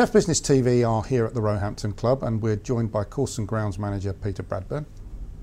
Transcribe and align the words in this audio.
Turf 0.00 0.14
Business 0.14 0.40
TV 0.40 0.88
are 0.88 1.04
here 1.04 1.26
at 1.26 1.34
the 1.34 1.42
Roehampton 1.42 1.92
Club 1.92 2.22
and 2.22 2.40
we're 2.40 2.56
joined 2.56 2.90
by 2.90 3.04
course 3.04 3.36
and 3.36 3.46
grounds 3.46 3.78
manager 3.78 4.14
Peter 4.14 4.42
Bradburn. 4.42 4.86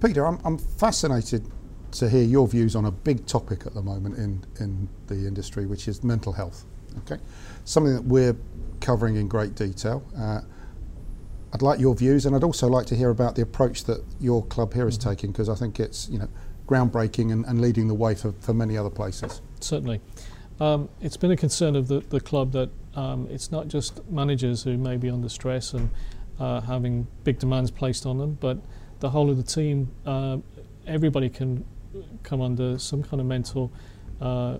Peter, 0.02 0.26
I'm, 0.26 0.40
I'm 0.44 0.58
fascinated 0.58 1.46
to 1.92 2.10
hear 2.10 2.24
your 2.24 2.48
views 2.48 2.76
on 2.76 2.86
a 2.86 2.92
big 2.92 3.28
topic 3.28 3.68
at 3.68 3.76
the 3.76 3.84
moment 3.84 4.18
in, 4.18 4.44
in 4.60 4.90
the 5.06 5.28
industry, 5.28 5.68
which 5.68 5.88
is 5.88 6.04
mental 6.04 6.34
health. 6.34 6.66
Okay, 7.04 7.22
Something 7.66 7.94
that 7.94 8.06
we're 8.06 8.36
covering 8.82 9.18
in 9.18 9.28
great 9.28 9.54
detail. 9.54 10.04
Uh, 10.18 10.42
I'd 11.54 11.62
like 11.62 11.80
your 11.80 11.94
views 11.94 12.26
and 12.26 12.36
I'd 12.36 12.44
also 12.44 12.68
like 12.68 12.88
to 12.88 12.96
hear 12.96 13.12
about 13.12 13.36
the 13.36 13.44
approach 13.44 13.84
that 13.84 14.04
your 14.20 14.44
club 14.44 14.74
here 14.74 14.88
is 14.88 14.98
mm-hmm. 14.98 15.10
taking 15.12 15.32
because 15.34 15.50
I 15.50 15.56
think 15.56 15.80
it's 15.80 16.10
you 16.10 16.18
know 16.18 16.30
groundbreaking 16.66 17.32
and, 17.32 17.46
and 17.46 17.62
leading 17.62 17.88
the 17.88 17.94
way 17.94 18.16
for, 18.16 18.32
for 18.40 18.56
many 18.56 18.76
other 18.76 18.90
places. 18.90 19.40
Certainly. 19.60 20.02
Um, 20.60 20.90
it's 21.02 21.18
been 21.18 21.32
a 21.32 21.38
concern 21.38 21.76
of 21.76 21.88
the, 21.88 22.00
the 22.00 22.20
club 22.20 22.52
that 22.54 22.70
um, 22.96 23.28
it's 23.30 23.52
not 23.52 23.68
just 23.68 24.08
managers 24.10 24.64
who 24.64 24.78
may 24.78 24.98
be 24.98 25.10
under 25.10 25.30
stress 25.30 25.74
and 25.74 25.90
uh, 26.40 26.62
having 26.62 27.08
big 27.24 27.40
demands 27.40 27.70
placed 27.70 28.06
on 28.06 28.18
them, 28.18 28.38
but 28.40 28.58
the 29.00 29.10
whole 29.10 29.30
of 29.30 29.38
the 29.38 29.44
team, 29.44 29.92
uh, 30.06 30.38
everybody 30.88 31.30
can 31.30 31.64
come 32.24 32.42
under 32.42 32.80
some 32.80 33.04
kind 33.04 33.22
of 33.22 33.28
mental 33.28 33.72
uh, 34.20 34.58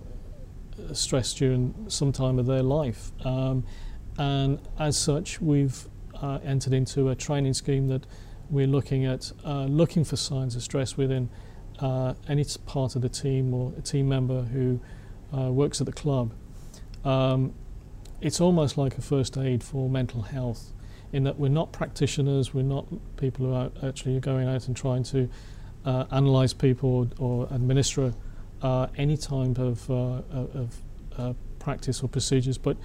stress 0.92 1.34
during 1.34 1.74
some 1.88 2.12
time 2.12 2.38
of 2.38 2.46
their 2.46 2.62
life. 2.62 3.10
Um, 3.24 3.64
and 4.18 4.60
as 4.78 4.96
such, 4.96 5.40
we've 5.40 5.88
uh, 6.20 6.38
entered 6.44 6.72
into 6.72 7.08
a 7.08 7.14
training 7.14 7.54
scheme 7.54 7.88
that 7.88 8.06
we're 8.50 8.66
looking 8.66 9.04
at 9.04 9.30
uh, 9.44 9.64
looking 9.64 10.04
for 10.04 10.16
signs 10.16 10.56
of 10.56 10.62
stress 10.62 10.96
within 10.96 11.28
uh, 11.80 12.14
any 12.28 12.44
part 12.66 12.96
of 12.96 13.02
the 13.02 13.08
team 13.08 13.52
or 13.52 13.72
a 13.76 13.82
team 13.82 14.08
member 14.08 14.42
who 14.42 14.80
uh, 15.36 15.52
works 15.52 15.80
at 15.80 15.86
the 15.86 15.92
club. 15.92 16.32
Um, 17.04 17.54
it's 18.20 18.40
almost 18.40 18.76
like 18.76 18.98
a 18.98 19.02
first 19.02 19.36
aid 19.36 19.62
for 19.62 19.88
mental 19.88 20.22
health 20.22 20.72
in 21.12 21.24
that 21.24 21.38
we're 21.38 21.48
not 21.48 21.72
practitioners, 21.72 22.52
we're 22.52 22.62
not 22.62 22.86
people 23.16 23.46
who 23.46 23.54
are 23.54 23.70
actually 23.82 24.18
going 24.20 24.48
out 24.48 24.66
and 24.66 24.76
trying 24.76 25.02
to 25.02 25.28
uh, 25.84 26.04
analyze 26.10 26.52
people 26.52 27.08
or, 27.18 27.26
or 27.26 27.48
administer 27.50 28.12
uh, 28.62 28.88
any 28.96 29.16
type 29.16 29.58
of, 29.58 29.90
uh, 29.90 30.22
of 30.32 30.82
uh, 31.16 31.32
practice 31.58 32.02
or 32.02 32.08
procedures, 32.08 32.58
but 32.58 32.76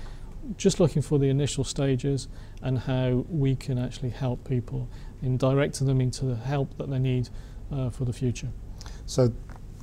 just 0.57 0.79
looking 0.79 1.01
for 1.01 1.19
the 1.19 1.29
initial 1.29 1.63
stages 1.63 2.27
and 2.61 2.79
how 2.79 3.25
we 3.29 3.55
can 3.55 3.77
actually 3.77 4.09
help 4.09 4.47
people 4.47 4.87
in 5.21 5.37
directing 5.37 5.87
them 5.87 6.01
into 6.01 6.25
the 6.25 6.35
help 6.35 6.77
that 6.77 6.89
they 6.89 6.99
need 6.99 7.29
uh, 7.71 7.89
for 7.89 8.05
the 8.05 8.13
future. 8.13 8.49
So 9.05 9.33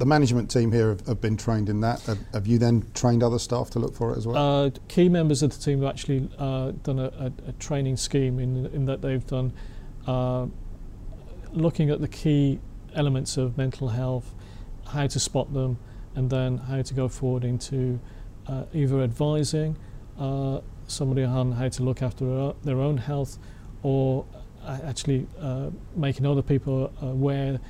the 0.00 0.06
management 0.06 0.50
team 0.50 0.72
here 0.72 0.88
have, 0.88 1.06
have 1.06 1.20
been 1.20 1.36
trained 1.36 1.68
in 1.68 1.82
that. 1.82 2.00
Have, 2.02 2.18
have, 2.32 2.46
you 2.46 2.58
then 2.58 2.90
trained 2.94 3.22
other 3.22 3.38
staff 3.38 3.68
to 3.70 3.78
look 3.78 3.94
for 3.94 4.12
it 4.12 4.16
as 4.16 4.26
well? 4.26 4.64
Uh, 4.64 4.70
key 4.88 5.10
members 5.10 5.42
of 5.42 5.50
the 5.52 5.62
team 5.62 5.82
have 5.82 5.90
actually 5.90 6.26
uh, 6.38 6.72
done 6.82 6.98
a, 6.98 7.12
a, 7.18 7.32
a, 7.48 7.52
training 7.58 7.98
scheme 7.98 8.38
in, 8.38 8.64
in 8.68 8.86
that 8.86 9.02
they've 9.02 9.26
done 9.26 9.52
uh, 10.06 10.46
looking 11.52 11.90
at 11.90 12.00
the 12.00 12.08
key 12.08 12.58
elements 12.94 13.36
of 13.36 13.58
mental 13.58 13.88
health, 13.88 14.34
how 14.88 15.06
to 15.06 15.20
spot 15.20 15.52
them, 15.52 15.78
and 16.14 16.30
then 16.30 16.56
how 16.56 16.80
to 16.80 16.94
go 16.94 17.06
forward 17.06 17.44
into 17.44 18.00
uh, 18.46 18.64
either 18.72 19.02
advising 19.02 19.76
uh, 20.18 20.60
somebody 20.86 21.24
on 21.24 21.52
how 21.52 21.68
to 21.68 21.82
look 21.82 22.00
after 22.00 22.54
their 22.64 22.80
own 22.80 22.96
health 22.96 23.38
or 23.82 24.24
uh, 24.64 24.78
actually 24.82 25.26
making 25.94 26.24
other 26.24 26.42
people 26.42 26.90
aware 27.02 27.60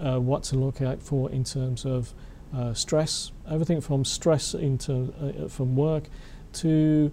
uh, 0.00 0.18
what 0.18 0.42
to 0.44 0.56
look 0.56 0.80
out 0.80 1.02
for 1.02 1.30
in 1.30 1.44
terms 1.44 1.84
of 1.84 2.14
uh, 2.54 2.74
stress, 2.74 3.32
everything 3.48 3.80
from 3.80 4.04
stress 4.04 4.54
into 4.54 5.12
uh, 5.20 5.48
from 5.48 5.76
work 5.76 6.04
to 6.52 7.12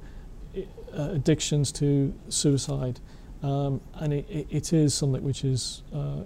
uh, 0.55 1.09
addictions 1.11 1.71
to 1.71 2.13
suicide, 2.29 2.99
um, 3.43 3.81
and 3.95 4.13
it, 4.13 4.47
it 4.49 4.73
is 4.73 4.93
something 4.93 5.23
which 5.23 5.43
is 5.43 5.83
uh, 5.93 6.21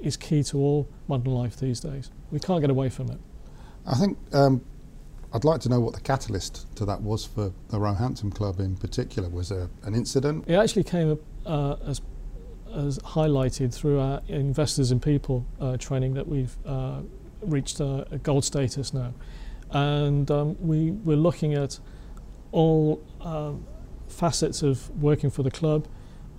is 0.00 0.16
key 0.16 0.42
to 0.44 0.58
all 0.58 0.88
modern 1.08 1.32
life 1.32 1.56
these 1.56 1.80
days. 1.80 2.10
We 2.30 2.38
can't 2.38 2.60
get 2.60 2.70
away 2.70 2.88
from 2.88 3.10
it. 3.10 3.18
I 3.86 3.94
think. 3.94 4.18
Um, 4.32 4.64
I'd 5.32 5.44
like 5.44 5.60
to 5.62 5.68
know 5.68 5.80
what 5.80 5.92
the 5.92 6.00
catalyst 6.00 6.74
to 6.76 6.86
that 6.86 7.02
was 7.02 7.26
for 7.26 7.52
the 7.68 7.78
Roehampton 7.78 8.30
Club 8.30 8.60
in 8.60 8.76
particular. 8.76 9.28
Was 9.28 9.50
there 9.50 9.68
an 9.82 9.94
incident? 9.94 10.44
It 10.46 10.54
actually 10.54 10.84
came 10.84 11.12
up 11.12 11.18
uh, 11.44 11.76
as 11.84 12.00
as 12.76 12.98
highlighted 13.00 13.74
through 13.74 13.98
our 13.98 14.20
investors 14.28 14.92
in 14.92 15.00
people 15.00 15.46
uh, 15.60 15.76
training 15.76 16.14
that 16.14 16.28
we've 16.28 16.56
uh, 16.66 17.00
reached 17.40 17.80
a, 17.80 18.06
a, 18.10 18.18
gold 18.18 18.44
status 18.44 18.92
now. 18.92 19.12
And 19.70 20.30
um, 20.30 20.56
we, 20.60 20.90
we're 20.90 21.16
looking 21.16 21.54
at 21.54 21.78
all 22.52 23.02
um, 23.20 23.66
facets 24.08 24.62
of 24.62 24.90
working 25.02 25.30
for 25.30 25.42
the 25.42 25.50
club 25.50 25.88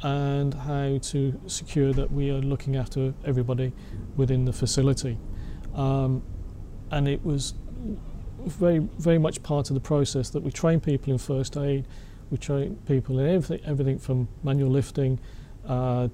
and 0.03 0.53
how 0.53 0.99
to 1.01 1.39
secure 1.47 1.91
that 1.93 2.11
we 2.11 2.29
are 2.29 2.39
looking 2.39 2.75
after 2.75 3.13
everybody 3.25 3.73
within 4.15 4.45
the 4.45 4.53
facility. 4.53 5.17
Um, 5.73 6.23
and 6.91 7.07
it 7.07 7.25
was 7.25 7.55
very, 8.45 8.79
very 8.99 9.17
much 9.17 9.41
part 9.43 9.69
of 9.69 9.73
the 9.73 9.79
process 9.79 10.29
that 10.29 10.43
we 10.43 10.51
train 10.51 10.79
people 10.79 11.11
in 11.11 11.17
first 11.17 11.57
aid, 11.57 11.87
we 12.29 12.37
train 12.37 12.75
people 12.85 13.19
in 13.19 13.27
everything, 13.27 13.65
everything 13.65 13.97
from 13.97 14.27
manual 14.43 14.69
lifting 14.69 15.19
uh, 15.65 16.07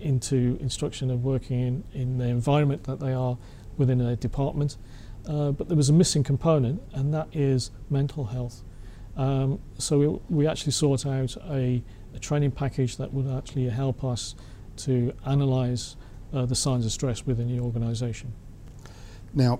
into 0.00 0.56
instruction 0.60 1.10
of 1.10 1.24
working 1.24 1.60
in, 1.60 1.84
in 1.92 2.18
the 2.18 2.26
environment 2.26 2.84
that 2.84 3.00
they 3.00 3.12
are 3.12 3.36
within 3.76 4.00
a 4.00 4.16
department. 4.16 4.76
Uh, 5.26 5.52
but 5.52 5.68
there 5.68 5.76
was 5.76 5.88
a 5.88 5.92
missing 5.92 6.24
component, 6.24 6.82
and 6.92 7.12
that 7.12 7.28
is 7.32 7.70
mental 7.90 8.24
health. 8.24 8.62
Um, 9.16 9.60
so 9.78 9.98
we, 9.98 10.36
we, 10.36 10.46
actually 10.46 10.72
sought 10.72 11.04
out 11.04 11.36
a, 11.50 11.82
a, 12.14 12.18
training 12.20 12.52
package 12.52 12.98
that 12.98 13.12
would 13.12 13.26
actually 13.36 13.68
help 13.68 14.04
us 14.04 14.36
to 14.76 15.12
analyse 15.24 15.96
uh, 16.32 16.46
the 16.46 16.54
signs 16.54 16.86
of 16.86 16.92
stress 16.92 17.26
within 17.26 17.48
the 17.48 17.60
organisation. 17.60 18.32
Now, 19.34 19.58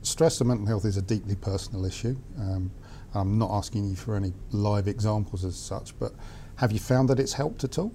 stress 0.00 0.40
and 0.40 0.48
mental 0.48 0.66
health 0.66 0.86
is 0.86 0.96
a 0.96 1.02
deeply 1.02 1.36
personal 1.36 1.84
issue. 1.84 2.16
Um, 2.38 2.70
I'm 3.14 3.38
not 3.38 3.50
asking 3.50 3.88
you 3.88 3.94
for 3.94 4.16
any 4.16 4.32
live 4.52 4.88
examples 4.88 5.44
as 5.44 5.56
such, 5.56 5.98
but 5.98 6.12
have 6.56 6.72
you 6.72 6.78
found 6.78 7.08
that 7.10 7.20
it's 7.20 7.34
helped 7.34 7.64
at 7.64 7.78
all? 7.78 7.92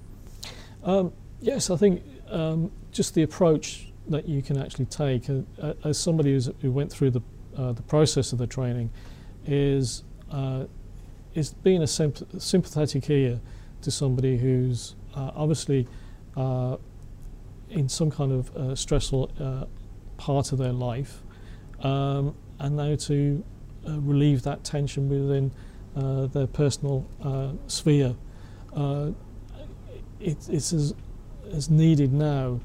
Um, 0.84 1.11
yes, 1.43 1.69
I 1.69 1.75
think 1.75 2.01
um, 2.29 2.71
just 2.91 3.13
the 3.13 3.23
approach 3.23 3.91
that 4.07 4.27
you 4.27 4.41
can 4.41 4.57
actually 4.57 4.85
take 4.85 5.29
uh, 5.29 5.41
uh 5.61 5.73
as 5.85 5.97
somebody 5.97 6.37
who 6.61 6.71
went 6.71 6.91
through 6.91 7.11
the, 7.11 7.21
uh, 7.57 7.71
the 7.73 7.81
process 7.83 8.33
of 8.33 8.39
the 8.39 8.47
training 8.47 8.89
is, 9.45 10.03
uh, 10.31 10.65
is 11.35 11.53
being 11.53 11.83
a 11.83 11.87
symp 11.87 12.17
sympathetic 12.37 13.09
ear 13.09 13.39
to 13.81 13.91
somebody 13.91 14.37
who's 14.37 14.95
uh, 15.15 15.31
obviously 15.35 15.87
uh, 16.37 16.77
in 17.69 17.89
some 17.89 18.09
kind 18.09 18.31
of 18.31 18.79
stressful 18.79 19.67
part 20.17 20.51
of 20.51 20.57
their 20.57 20.71
life 20.71 21.21
um, 21.81 22.35
and 22.59 22.77
now 22.77 22.95
to 22.95 23.43
relieve 23.85 24.43
that 24.43 24.63
tension 24.63 25.09
within 25.09 25.51
their 26.31 26.47
personal 26.47 27.05
sphere. 27.67 28.15
It, 30.19 30.37
it's 30.49 30.71
as 30.71 30.93
as 31.51 31.69
needed 31.69 32.13
now 32.13 32.59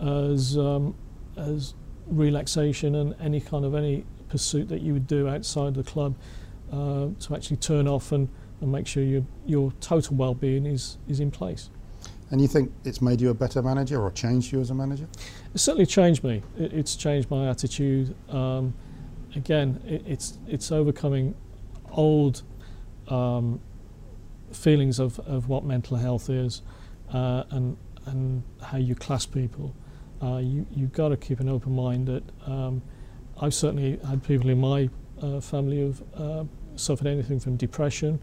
as 0.00 0.56
um, 0.58 0.94
as 1.36 1.74
relaxation 2.06 2.94
and 2.96 3.14
any 3.20 3.40
kind 3.40 3.64
of 3.64 3.74
any 3.74 4.04
pursuit 4.28 4.68
that 4.68 4.82
you 4.82 4.92
would 4.92 5.06
do 5.06 5.28
outside 5.28 5.74
the 5.74 5.82
club 5.82 6.14
uh, 6.72 7.08
to 7.20 7.34
actually 7.34 7.56
turn 7.56 7.86
off 7.88 8.12
and, 8.12 8.28
and 8.60 8.70
make 8.70 8.86
sure 8.86 9.02
your 9.02 9.24
your 9.46 9.72
total 9.80 10.16
well-being 10.16 10.66
is 10.66 10.98
is 11.08 11.20
in 11.20 11.30
place. 11.30 11.70
And 12.30 12.40
you 12.40 12.48
think 12.48 12.72
it's 12.84 13.00
made 13.00 13.20
you 13.20 13.30
a 13.30 13.34
better 13.34 13.62
manager 13.62 14.00
or 14.00 14.10
changed 14.10 14.52
you 14.52 14.60
as 14.60 14.70
a 14.70 14.74
manager? 14.74 15.06
It's 15.52 15.62
certainly 15.62 15.86
changed 15.86 16.24
me. 16.24 16.42
It, 16.58 16.72
it's 16.72 16.96
changed 16.96 17.30
my 17.30 17.48
attitude. 17.48 18.14
Um, 18.28 18.74
again, 19.36 19.80
it, 19.86 20.02
it's 20.06 20.38
it's 20.48 20.72
overcoming 20.72 21.34
old 21.92 22.42
um, 23.08 23.60
feelings 24.52 24.98
of, 24.98 25.18
of 25.20 25.48
what 25.48 25.64
mental 25.64 25.96
health 25.96 26.30
is 26.30 26.62
uh, 27.12 27.44
and 27.50 27.76
and 28.06 28.42
how 28.62 28.78
you 28.78 28.94
class 28.94 29.26
people. 29.26 29.74
Uh, 30.22 30.38
you, 30.38 30.66
you've 30.70 30.92
got 30.92 31.08
to 31.08 31.16
keep 31.16 31.40
an 31.40 31.48
open 31.48 31.74
mind 31.74 32.06
that 32.06 32.22
um, 32.46 32.82
I've 33.40 33.54
certainly 33.54 33.98
had 34.08 34.22
people 34.22 34.50
in 34.50 34.60
my 34.60 34.88
uh, 35.20 35.40
family 35.40 35.78
who've 35.78 36.02
uh, 36.14 36.44
suffered 36.76 37.06
anything 37.06 37.40
from 37.40 37.56
depression 37.56 38.20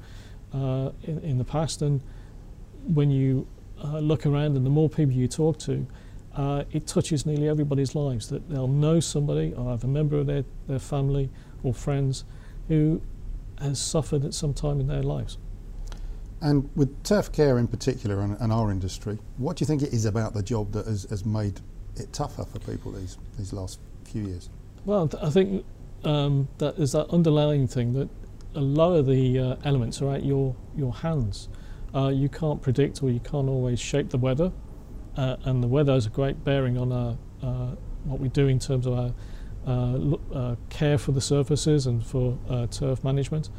uh, 0.54 0.92
in, 1.04 1.20
in 1.20 1.38
the 1.38 1.44
past 1.44 1.82
and 1.82 2.02
when 2.86 3.12
you 3.12 3.48
uh, 3.84 4.00
look 4.00 4.26
around 4.26 4.56
and 4.58 4.66
the 4.66 4.70
more 4.70 4.90
people 4.90 5.14
you 5.14 5.28
talk 5.28 5.58
to, 5.60 5.86
uh, 6.36 6.64
it 6.72 6.88
touches 6.88 7.26
nearly 7.26 7.48
everybody's 7.48 7.94
lives 7.94 8.30
that 8.30 8.50
they'll 8.50 8.68
know 8.68 9.00
somebody 9.00 9.54
or 9.54 9.72
have 9.72 9.84
a 9.84 9.88
member 9.88 10.18
of 10.18 10.28
their, 10.28 10.46
their 10.68 10.80
family 10.80 11.30
or 11.64 11.74
friends 11.74 12.24
who 12.68 13.02
has 13.60 13.80
suffered 13.80 14.24
at 14.24 14.34
some 14.34 14.54
time 14.54 14.80
in 14.80 14.88
their 14.88 15.04
lives. 15.04 15.38
And 16.42 16.70
with 16.76 17.04
turf 17.04 17.32
care 17.32 17.58
in 17.60 17.68
particular 17.68 18.22
and, 18.22 18.36
and, 18.40 18.52
our 18.52 18.72
industry, 18.72 19.20
what 19.38 19.58
do 19.58 19.64
you 19.64 19.68
think 19.68 19.84
it 19.84 19.94
is 19.94 20.06
about 20.06 20.34
the 20.34 20.42
job 20.42 20.72
that 20.72 20.88
has, 20.88 21.04
has 21.10 21.26
made 21.26 21.60
it 21.96 22.12
tougher 22.14 22.46
for 22.46 22.60
people 22.60 22.92
these, 22.92 23.18
these 23.38 23.54
last 23.54 23.80
few 24.06 24.24
years? 24.24 24.50
Well, 24.86 25.10
I 25.22 25.30
think 25.30 25.64
um, 26.04 26.48
that 26.58 26.80
is 26.80 26.94
that 26.94 27.10
underlying 27.12 27.68
thing 27.68 27.94
that 27.94 28.10
a 28.56 28.60
lot 28.62 28.94
of 28.94 29.06
the 29.06 29.40
uh, 29.40 29.56
elements 29.64 30.02
are 30.02 30.16
at 30.16 30.26
your, 30.26 30.56
your 30.76 30.94
hands. 30.94 31.48
uh, 31.94 32.08
you 32.08 32.30
can't 32.30 32.62
predict 32.62 33.04
or 33.04 33.10
you 33.10 33.20
can't 33.20 33.50
always 33.50 33.80
shape 33.80 34.10
the 34.10 34.18
weather, 34.18 34.52
uh, 35.18 35.36
and 35.44 35.62
the 35.62 35.68
weather 35.68 35.94
has 35.94 36.06
a 36.06 36.10
great 36.10 36.44
bearing 36.44 36.78
on 36.78 36.92
our, 36.92 37.18
uh, 37.44 37.76
what 38.06 38.20
we 38.20 38.30
do 38.30 38.48
in 38.48 38.60
terms 38.60 38.88
of 38.88 38.94
our 38.94 39.14
uh, 39.68 40.16
uh, 40.34 40.56
care 40.70 40.98
for 40.98 41.12
the 41.12 41.22
surfaces 41.22 41.86
and 41.86 42.06
for 42.06 42.38
uh, 42.50 42.66
turf 42.68 43.04
management, 43.04 43.50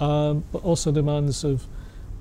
um, 0.00 0.44
but 0.50 0.62
also 0.64 0.90
demands 0.90 1.44
of 1.44 1.66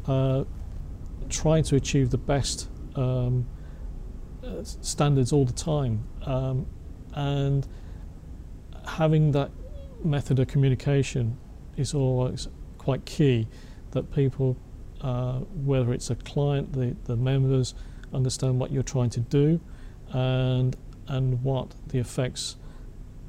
trying 0.05 1.63
to 1.63 1.75
achieve 1.75 2.09
the 2.09 2.17
best 2.17 2.69
um, 2.95 3.45
standards 4.63 5.31
all 5.31 5.45
the 5.45 5.53
time, 5.53 6.07
um, 6.25 6.65
and 7.13 7.67
having 8.85 9.31
that 9.31 9.51
method 10.03 10.39
of 10.39 10.47
communication 10.47 11.37
is 11.77 11.93
always 11.93 12.47
quite 12.77 13.05
key. 13.05 13.47
That 13.91 14.11
people 14.11 14.57
uh, 15.03 15.39
whether 15.65 15.93
it's 15.93 16.09
a 16.09 16.15
client, 16.15 16.71
the, 16.73 16.95
the 17.03 17.15
members 17.15 17.75
understand 18.13 18.57
what 18.57 18.71
you're 18.71 18.81
trying 18.81 19.09
to 19.09 19.19
do 19.19 19.59
and, 20.13 20.75
and 21.07 21.43
what 21.43 21.75
the 21.87 21.99
effects 21.99 22.55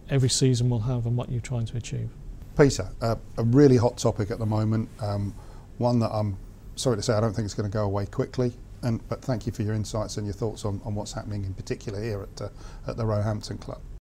every 0.09 0.29
season 0.29 0.71
will 0.71 0.81
have 0.81 1.07
on 1.07 1.17
what 1.17 1.31
you're 1.31 1.41
trying 1.41 1.67
to 1.67 1.77
achieve. 1.77 2.11
Peter, 2.57 2.89
uh, 3.01 3.17
a 3.37 3.43
really 3.43 3.77
hot 3.77 3.99
topic 3.99 4.31
at 4.31 4.39
the 4.39 4.47
moment, 4.47 4.89
um, 5.01 5.35
one 5.79 5.99
that 5.99 6.11
I'm 6.13 6.37
sorry 6.77 6.97
to 6.97 7.03
say 7.03 7.15
I 7.15 7.21
don't 7.21 7.33
think 7.33 7.45
it's 7.47 7.55
going 7.55 7.71
to 7.71 7.73
go 7.73 7.85
away 7.85 8.07
quickly. 8.07 8.53
And, 8.83 9.07
but 9.09 9.23
thank 9.23 9.47
you 9.47 9.53
for 9.53 9.63
your 9.63 9.75
insights 9.75 10.19
and 10.19 10.27
your 10.27 10.35
thoughts 10.35 10.65
on, 10.65 10.81
on 10.85 10.95
what's 10.95 11.13
happening 11.13 11.45
in 11.45 11.55
particular 11.55 12.03
here 12.03 12.23
at, 12.23 12.43
uh, 12.43 12.49
at 12.87 12.97
the 12.97 13.05
Roehampton 13.05 13.59
Club. 13.59 13.81